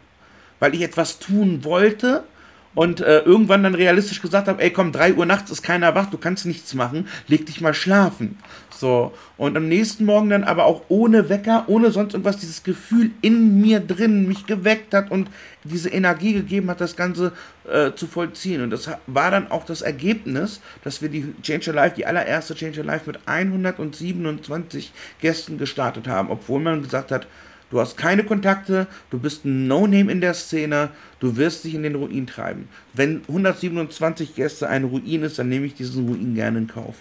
[0.59, 2.25] Weil ich etwas tun wollte,
[2.75, 6.07] und äh, irgendwann dann realistisch gesagt habe, ey komm, 3 Uhr nachts ist keiner wach,
[6.07, 8.39] du kannst nichts machen, leg dich mal schlafen.
[8.71, 13.11] So, und am nächsten Morgen dann aber auch ohne Wecker, ohne sonst irgendwas, dieses Gefühl
[13.21, 15.29] in mir drin mich geweckt hat und
[15.65, 17.33] diese Energie gegeben hat, das Ganze
[17.71, 18.63] äh, zu vollziehen.
[18.63, 22.55] Und das war dann auch das Ergebnis, dass wir die Change Your Life, die allererste
[22.55, 27.27] Change Your Life mit 127 Gästen gestartet haben, obwohl man gesagt hat,
[27.71, 31.85] Du hast keine Kontakte, du bist ein No-Name in der Szene, du wirst dich in
[31.85, 32.69] den Ruin treiben.
[32.95, 36.97] Wenn 127 Gäste ein Ruin ist, dann nehme ich diesen Ruin gerne in Kauf.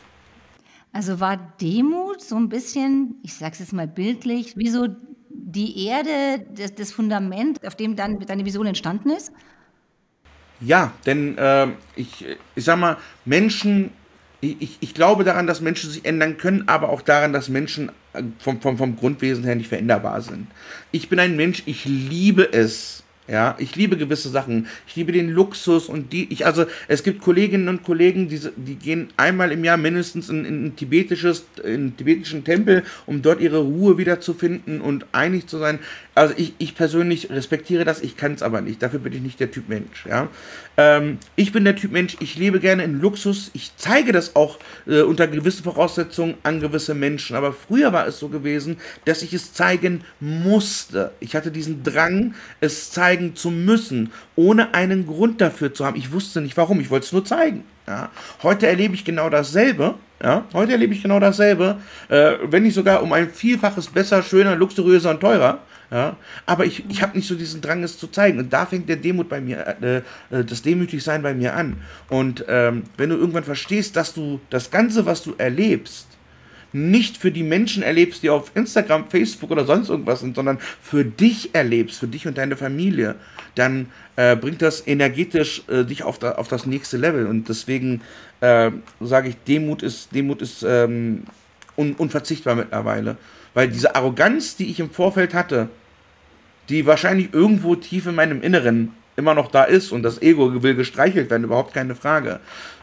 [0.91, 4.87] Also war Demut so ein bisschen, ich sage es jetzt mal bildlich, wie so
[5.29, 9.31] die Erde, das, das, Fundament, auf dem dann deine Vision entstanden ist?
[10.61, 13.91] Ja, denn äh, ich, ich sag mal, Menschen
[14.41, 17.91] ich, ich glaube daran, dass Menschen sich ändern können, aber auch daran, dass Menschen
[18.39, 20.47] vom, vom, vom Grundwesen her nicht veränderbar sind.
[20.91, 24.67] Ich bin ein Mensch, ich liebe es, ja, ich liebe gewisse Sachen.
[24.87, 28.75] Ich liebe den Luxus und die, ich, also es gibt Kolleginnen und Kollegen, die, die
[28.75, 33.39] gehen einmal im Jahr mindestens in, in ein tibetisches, in einen tibetischen Tempel, um dort
[33.39, 35.77] ihre Ruhe wiederzufinden und einig zu sein.
[36.19, 38.83] Also ich, ich persönlich respektiere das, ich kann es aber nicht.
[38.83, 40.27] Dafür bin ich nicht der Typ Mensch, ja.
[40.75, 43.51] Ähm, ich bin der Typ Mensch, ich lebe gerne in Luxus.
[43.53, 47.37] Ich zeige das auch äh, unter gewissen Voraussetzungen an gewisse Menschen.
[47.37, 51.13] Aber früher war es so gewesen, dass ich es zeigen musste.
[51.21, 55.95] Ich hatte diesen Drang, es zeigen zu müssen, ohne einen Grund dafür zu haben.
[55.95, 57.63] Ich wusste nicht warum, ich wollte es nur zeigen.
[57.87, 58.11] Ja.
[58.43, 61.77] Heute erlebe ich genau dasselbe Ja, heute erlebe ich genau dasselbe,
[62.09, 65.59] äh, wenn nicht sogar um ein Vielfaches besser, schöner, luxuriöser und teurer.
[65.91, 68.37] Ja, aber ich, ich habe nicht so diesen Drang, es zu zeigen.
[68.37, 69.97] Und da fängt der Demut bei mir, äh,
[70.29, 71.77] äh, das Demütigsein bei mir an.
[72.09, 76.05] Und ähm, wenn du irgendwann verstehst, dass du das Ganze, was du erlebst,
[76.71, 81.03] nicht für die Menschen erlebst, die auf Instagram, Facebook oder sonst irgendwas sind, sondern für
[81.03, 83.15] dich erlebst, für dich und deine Familie,
[83.55, 87.25] dann äh, bringt das energetisch äh, dich auf, da, auf das nächste Level.
[87.25, 88.01] Und deswegen
[88.41, 91.23] äh, sage ich, Demut ist, Demut ist ähm,
[91.75, 93.17] un, unverzichtbar mittlerweile.
[93.55, 95.69] Weil diese Arroganz, die ich im Vorfeld hatte,
[96.69, 100.75] die wahrscheinlich irgendwo tief in meinem Inneren immer noch da ist und das Ego will
[100.75, 102.39] gestreichelt werden, überhaupt keine Frage.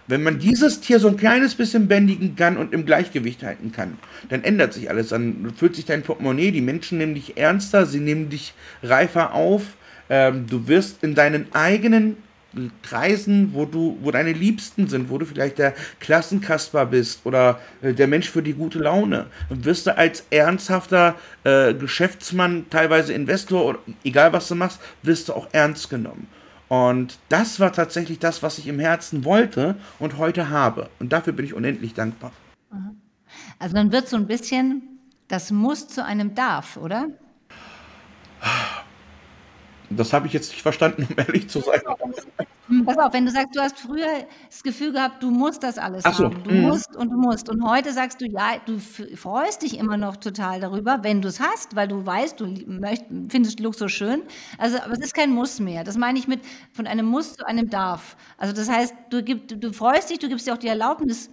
[0.06, 3.98] Wenn man dieses Tier so ein kleines bisschen bändigen kann und im Gleichgewicht halten kann,
[4.28, 5.08] dann ändert sich alles.
[5.08, 9.62] Dann fühlt sich dein Portemonnaie, die Menschen nehmen dich ernster, sie nehmen dich reifer auf.
[10.08, 12.18] Ähm, du wirst in deinen eigenen
[12.82, 17.92] Kreisen, wo du, wo deine Liebsten sind, wo du vielleicht der Klassenkasper bist oder äh,
[17.92, 21.14] der Mensch für die gute Laune, dann wirst du als ernsthafter
[21.44, 26.28] äh, Geschäftsmann, teilweise Investor oder egal was du machst, wirst du auch ernst genommen.
[26.68, 30.90] Und das war tatsächlich das, was ich im Herzen wollte und heute habe.
[30.98, 32.32] Und dafür bin ich unendlich dankbar.
[33.58, 34.82] Also dann wird so ein bisschen,
[35.28, 37.08] das muss zu einem darf, oder?
[39.90, 41.80] Das habe ich jetzt nicht verstanden, um ehrlich zu sein.
[42.68, 45.78] Hm, pass auf, wenn du sagst, du hast früher das Gefühl gehabt, du musst das
[45.78, 46.42] alles so, haben.
[46.42, 46.62] Du mm.
[46.62, 47.48] musst und du musst.
[47.48, 51.38] Und heute sagst du, ja, du freust dich immer noch total darüber, wenn du es
[51.38, 54.22] hast, weil du weißt, du möcht, findest Luxus schön.
[54.58, 55.84] Also, aber es ist kein Muss mehr.
[55.84, 56.40] Das meine ich mit
[56.72, 58.16] von einem Muss zu einem Darf.
[58.36, 61.30] Also das heißt, du, gib, du freust dich, du gibst dir auch die Erlaubnis,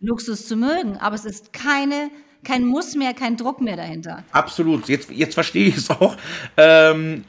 [0.00, 2.10] Luxus zu mögen, aber es ist keine
[2.44, 4.22] kein Muss mehr, kein Druck mehr dahinter.
[4.30, 4.88] Absolut.
[4.88, 6.16] Jetzt, jetzt verstehe ich es auch.
[6.56, 7.24] Ähm,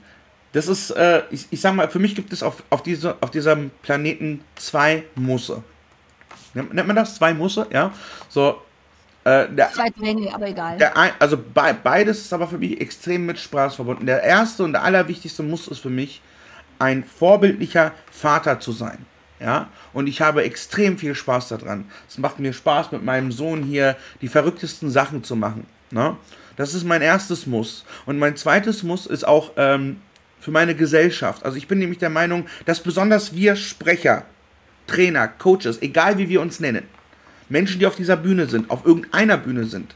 [0.58, 3.30] das ist, äh, ich, ich sag mal, für mich gibt es auf, auf, diese, auf
[3.30, 5.62] diesem Planeten zwei Musse.
[6.56, 7.14] Nennt, man das?
[7.14, 7.68] Zwei Musse?
[7.72, 7.94] Ja.
[8.28, 8.60] So.
[9.24, 10.80] Äh, der, zwei Dränge, aber egal.
[10.80, 14.08] Der, also be, beides ist aber für mich extrem mit Spaß verbunden.
[14.08, 16.22] Der erste und der allerwichtigste Muss ist für mich,
[16.80, 19.06] ein vorbildlicher Vater zu sein.
[19.40, 21.86] Ja, und ich habe extrem viel Spaß daran.
[22.10, 25.68] Es macht mir Spaß, mit meinem Sohn hier die verrücktesten Sachen zu machen.
[25.92, 26.18] Ne?
[26.56, 27.86] Das ist mein erstes Muss.
[28.08, 30.02] Und mein zweites Muss ist auch ähm,
[30.40, 31.44] für meine Gesellschaft.
[31.44, 34.26] Also ich bin nämlich der Meinung, dass besonders wir Sprecher,
[34.86, 36.84] Trainer, Coaches, egal wie wir uns nennen,
[37.50, 39.96] Menschen, die auf dieser Bühne sind, auf irgendeiner Bühne sind,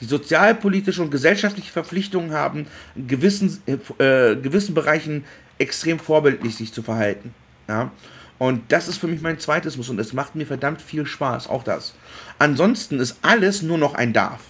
[0.00, 5.24] die sozialpolitische und gesellschaftliche Verpflichtungen haben, in gewissen, äh, gewissen Bereichen
[5.58, 7.34] extrem vorbildlich sich zu verhalten.
[7.68, 7.92] Ja?
[8.38, 11.48] Und das ist für mich mein zweites Muss und es macht mir verdammt viel Spaß,
[11.48, 11.94] auch das.
[12.38, 14.40] Ansonsten ist alles nur noch ein Darf.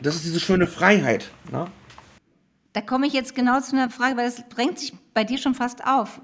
[0.00, 1.30] Das ist diese schöne Freiheit.
[1.52, 1.66] Ne?
[2.74, 5.54] Da komme ich jetzt genau zu einer Frage, weil das drängt sich bei dir schon
[5.54, 6.20] fast auf.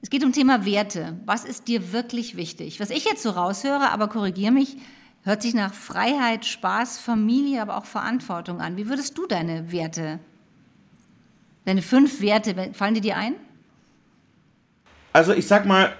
[0.00, 1.18] Es geht um Thema Werte.
[1.26, 2.78] Was ist dir wirklich wichtig?
[2.78, 4.76] Was ich jetzt so raushöre, aber korrigiere mich,
[5.24, 8.76] hört sich nach Freiheit, Spaß, Familie, aber auch Verantwortung an.
[8.76, 10.20] Wie würdest du deine Werte,
[11.64, 13.34] deine fünf Werte, fallen die dir ein?
[15.12, 15.92] Also ich sag mal,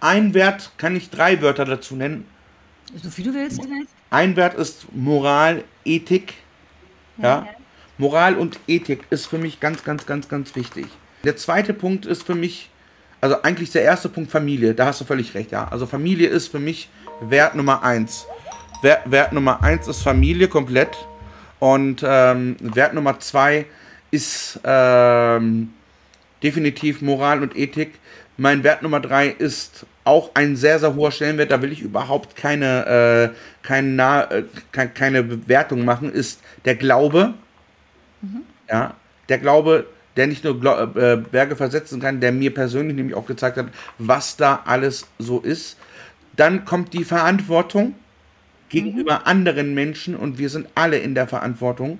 [0.00, 2.26] ein Wert kann ich drei Wörter dazu nennen.
[2.94, 3.60] So viel du willst.
[4.08, 6.32] Ein Wert ist Moral, Ethik.
[7.18, 7.44] Ja.
[7.44, 7.48] ja.
[7.98, 10.86] Moral und Ethik ist für mich ganz, ganz, ganz, ganz wichtig.
[11.24, 12.70] Der zweite Punkt ist für mich,
[13.20, 15.66] also eigentlich der erste Punkt Familie, da hast du völlig recht, ja.
[15.68, 16.88] Also Familie ist für mich
[17.20, 18.24] Wert Nummer eins.
[18.82, 20.96] Wert, Wert Nummer eins ist Familie komplett.
[21.58, 23.66] Und ähm, Wert Nummer zwei
[24.12, 25.72] ist ähm,
[26.42, 27.94] definitiv Moral und Ethik.
[28.36, 32.36] Mein Wert Nummer drei ist auch ein sehr, sehr hoher Stellenwert, da will ich überhaupt
[32.36, 37.34] keine, äh, keine, äh, keine Bewertung machen, ist der Glaube.
[38.22, 38.42] Mhm.
[38.68, 38.94] Ja,
[39.28, 40.54] der Glaube, der nicht nur
[40.96, 45.40] äh, Berge versetzen kann, der mir persönlich nämlich auch gezeigt hat, was da alles so
[45.40, 45.78] ist.
[46.36, 47.94] Dann kommt die Verantwortung
[48.68, 49.26] gegenüber mhm.
[49.26, 51.98] anderen Menschen und wir sind alle in der Verantwortung.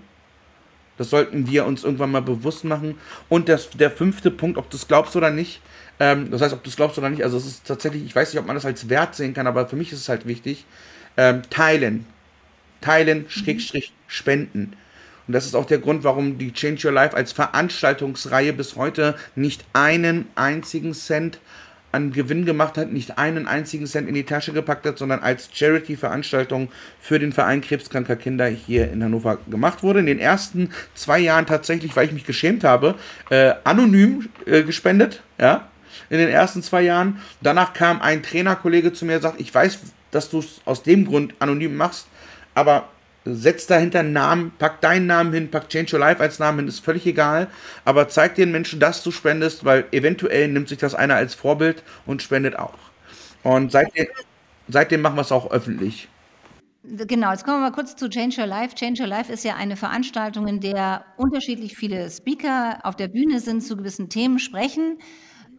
[0.96, 2.98] Das sollten wir uns irgendwann mal bewusst machen.
[3.28, 5.61] Und das, der fünfte Punkt, ob du es glaubst oder nicht,
[6.00, 8.33] ähm, das heißt, ob du es glaubst oder nicht, also es ist tatsächlich, ich weiß
[8.33, 10.64] nicht, ob man das als Wert sehen kann, aber für mich ist es halt wichtig,
[11.16, 12.04] ähm, teilen.
[12.81, 13.31] Teilen, mhm.
[13.31, 14.74] Schrägstrich, spenden.
[15.28, 19.14] Und das ist auch der Grund, warum die Change Your Life als Veranstaltungsreihe bis heute
[19.36, 21.38] nicht einen einzigen Cent
[21.92, 25.48] an Gewinn gemacht hat, nicht einen einzigen Cent in die Tasche gepackt hat, sondern als
[25.52, 26.68] Charity-Veranstaltung
[27.00, 30.00] für den Verein krebskranker Kinder hier in Hannover gemacht wurde.
[30.00, 32.94] In den ersten zwei Jahren tatsächlich, weil ich mich geschämt habe,
[33.30, 35.68] äh, anonym äh, gespendet, ja,
[36.10, 37.20] in den ersten zwei Jahren.
[37.40, 39.78] Danach kam ein Trainerkollege zu mir und sagt, ich weiß,
[40.10, 42.06] dass du es aus dem Grund anonym machst,
[42.54, 42.88] aber
[43.34, 46.68] setz dahinter einen Namen, pack deinen Namen hin, pack Change Your Life als Namen hin,
[46.68, 47.48] ist völlig egal.
[47.84, 51.82] Aber zeig den Menschen, dass du spendest, weil eventuell nimmt sich das einer als Vorbild
[52.06, 52.78] und spendet auch.
[53.42, 54.06] Und seitdem,
[54.68, 56.08] seitdem machen wir es auch öffentlich.
[56.84, 58.74] Genau, jetzt kommen wir mal kurz zu Change Your Life.
[58.74, 63.40] Change Your Life ist ja eine Veranstaltung, in der unterschiedlich viele Speaker auf der Bühne
[63.40, 64.98] sind, zu gewissen Themen sprechen.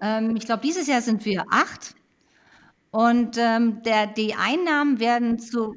[0.02, 1.94] Ähm, ich glaube, dieses Jahr sind wir acht.
[2.92, 5.76] Und ähm, der, die Einnahmen werden zu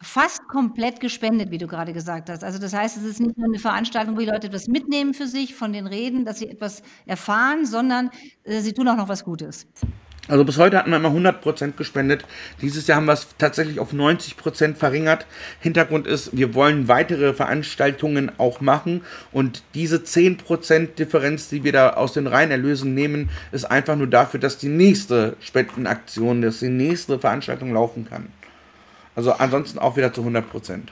[0.00, 2.44] fast komplett gespendet, wie du gerade gesagt hast.
[2.44, 5.26] Also das heißt, es ist nicht nur eine Veranstaltung, wo die Leute etwas mitnehmen für
[5.26, 8.10] sich von den Reden, dass sie etwas erfahren, sondern
[8.44, 9.66] äh, sie tun auch noch was Gutes.
[10.28, 12.26] Also bis heute hatten wir immer 100% gespendet.
[12.60, 15.26] Dieses Jahr haben wir es tatsächlich auf 90% verringert.
[15.58, 19.00] Hintergrund ist, wir wollen weitere Veranstaltungen auch machen
[19.32, 24.38] und diese 10% Differenz, die wir da aus den Reinerlösen nehmen, ist einfach nur dafür,
[24.38, 28.26] dass die nächste Spendenaktion, dass die nächste Veranstaltung laufen kann.
[29.18, 30.90] Also ansonsten auch wieder zu 100%.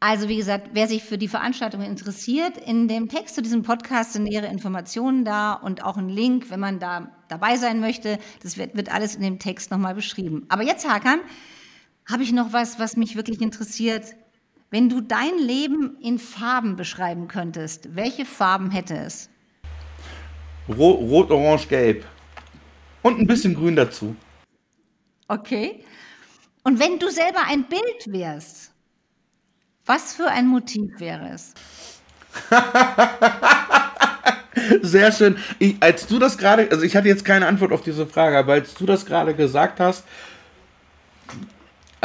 [0.00, 4.14] Also wie gesagt, wer sich für die Veranstaltung interessiert, in dem Text zu diesem Podcast
[4.14, 8.18] sind nähere Informationen da und auch ein Link, wenn man da dabei sein möchte.
[8.42, 10.44] Das wird, wird alles in dem Text nochmal beschrieben.
[10.48, 11.20] Aber jetzt, Hakan,
[12.10, 14.16] habe ich noch was, was mich wirklich interessiert.
[14.72, 19.30] Wenn du dein Leben in Farben beschreiben könntest, welche Farben hätte es?
[20.68, 22.04] Rot Orange, Gelb.
[23.02, 24.16] Und ein bisschen Grün dazu.
[25.28, 25.84] Okay.
[26.66, 28.72] Und wenn du selber ein Bild wärst,
[29.84, 31.54] was für ein Motiv wäre es?
[34.82, 35.36] Sehr schön.
[35.60, 38.54] Ich, als du das gerade, also ich hatte jetzt keine Antwort auf diese Frage, aber
[38.54, 40.02] als du das gerade gesagt hast,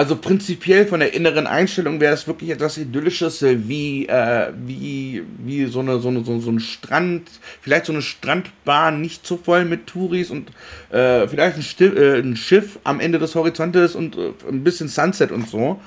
[0.02, 5.66] also prinzipiell von der inneren Einstellung wäre es wirklich etwas Idyllisches, wie, äh, wie, wie
[5.68, 7.30] so, eine, so, eine, so, so ein Strand,
[7.62, 10.50] vielleicht so eine Strandbahn, nicht zu voll mit Touris und
[10.90, 14.88] äh, vielleicht ein, Stif äh, ein, Schiff am Ende des Horizontes und äh, ein bisschen
[14.88, 15.80] Sunset und so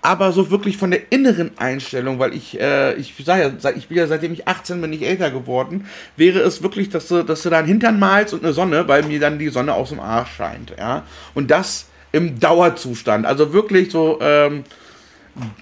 [0.00, 3.98] aber so wirklich von der inneren Einstellung, weil ich, äh, ich sage ja, ich bin
[3.98, 7.50] ja seitdem ich 18 bin, nicht älter geworden, wäre es wirklich, dass du, dass du
[7.50, 10.36] da einen Hintern malst und eine Sonne, weil mir dann die Sonne aus dem Arsch
[10.36, 11.02] scheint, ja.
[11.34, 14.64] Und das im Dauerzustand, also wirklich so ähm,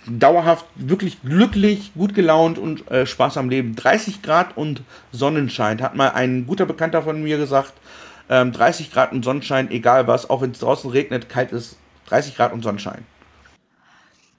[0.06, 3.76] dauerhaft, wirklich glücklich, gut gelaunt und äh, Spaß am Leben.
[3.76, 4.82] 30 Grad und
[5.12, 7.74] Sonnenschein, hat mal ein guter Bekannter von mir gesagt.
[8.28, 12.36] Ähm, 30 Grad und Sonnenschein, egal was, auch wenn es draußen regnet, kalt ist, 30
[12.36, 13.04] Grad und Sonnenschein.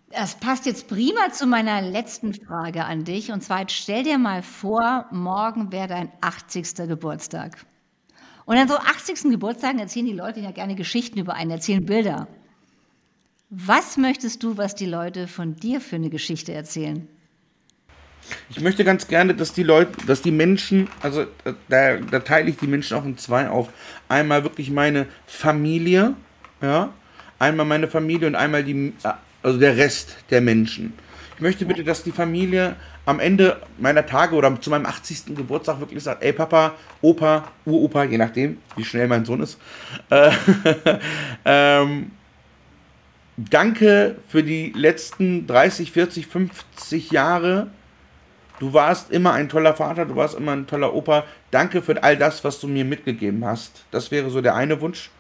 [0.10, 3.32] Das passt jetzt prima zu meiner letzten Frage an dich.
[3.32, 6.76] Und zwar, stell dir mal vor, morgen wäre dein 80.
[6.88, 7.58] Geburtstag.
[8.48, 9.30] Und an so 80.
[9.30, 12.30] Geburtstagen erzählen die Leute ja gerne Geschichten über einen, erzählen Bilder.
[13.50, 17.10] Was möchtest du, was die Leute von dir für eine Geschichte erzählen?
[18.50, 21.26] Ich möchte ganz gerne, dass die Leute, dass die Menschen, also
[21.68, 23.70] da, da teile ich die Menschen auch in zwei auf.
[24.08, 26.14] Einmal wirklich meine Familie,
[26.62, 26.94] ja,
[27.40, 29.12] einmal meine Familie und einmal die äh,
[29.44, 30.94] also der Rest der Menschen.
[31.36, 35.34] Ich möchte bitte, dass die Familie am Ende meiner Tage oder zu meinem 80.
[35.34, 39.58] Geburtstag wirklich sagt, ey Papa, Opa, Uropa, je nachdem, wie schnell mein Sohn ist,
[40.10, 40.30] äh,
[41.46, 42.12] ähm,
[43.38, 47.68] danke für die letzten 30, 40, 50 Jahre.
[48.60, 51.24] Du warst immer ein toller Vater, du warst immer ein toller Opa.
[51.50, 53.86] Danke für all das, was du mir mitgegeben hast.
[53.90, 55.12] Das wäre so der eine Wunsch.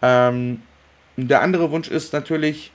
[0.00, 0.62] Ähm,
[1.16, 2.70] der andere Wunsch ist natürlich,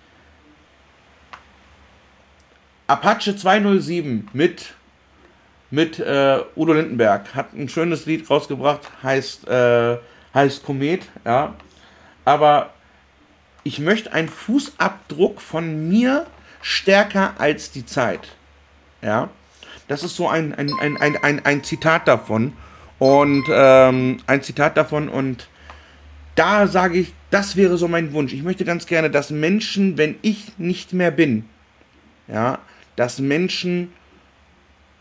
[2.92, 4.74] Apache 207 mit,
[5.70, 9.96] mit äh, Udo Lindenberg hat ein schönes Lied rausgebracht, heißt, äh,
[10.34, 11.54] heißt Komet, ja.
[12.26, 12.74] Aber
[13.64, 16.28] ich möchte einen Fußabdruck von mir
[16.62, 18.28] stärker als die Zeit.
[19.02, 19.30] Ja.
[19.88, 22.52] Das ist so ein, ein, ein, ein, ein, ein Zitat davon.
[23.00, 25.48] Und ähm, ein Zitat davon und
[26.36, 28.34] da sage ich, das wäre so mein Wunsch.
[28.34, 31.46] Ich möchte ganz gerne, dass Menschen, wenn ich nicht mehr bin,
[32.28, 32.60] ja,
[32.96, 33.92] dass Menschen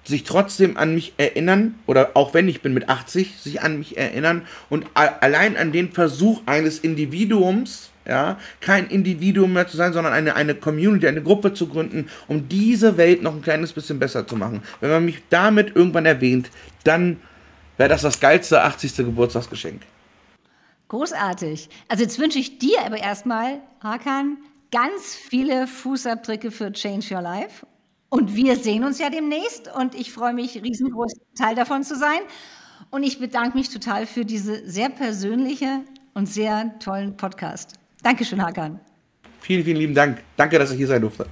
[0.05, 3.97] sich trotzdem an mich erinnern, oder auch wenn ich bin mit 80, sich an mich
[3.97, 10.13] erinnern und allein an den Versuch eines Individuums, ja, kein Individuum mehr zu sein, sondern
[10.13, 14.27] eine, eine Community, eine Gruppe zu gründen, um diese Welt noch ein kleines bisschen besser
[14.27, 14.63] zu machen.
[14.81, 16.51] Wenn man mich damit irgendwann erwähnt,
[16.85, 17.21] dann
[17.77, 18.97] wäre das das geilste 80.
[18.97, 19.83] Geburtstagsgeschenk.
[20.89, 21.69] Großartig.
[21.89, 24.39] Also jetzt wünsche ich dir aber erstmal, Hakan,
[24.73, 27.65] ganz viele Fußabdrücke für Change Your Life
[28.11, 32.19] und wir sehen uns ja demnächst und ich freue mich, riesengroß Teil davon zu sein.
[32.91, 35.83] Und ich bedanke mich total für diese sehr persönliche
[36.15, 37.75] und sehr tollen Podcast.
[38.03, 38.81] Dankeschön, Hakan.
[39.41, 40.25] Vielen, vielen lieben Dank.
[40.37, 41.27] Danke, dass ich hier sein durfte.